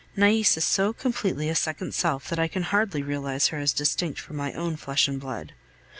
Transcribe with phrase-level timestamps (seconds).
[0.15, 4.19] Nais is so completely a second self that I can hardly realize her as distinct
[4.19, 5.53] from my own flesh and blood.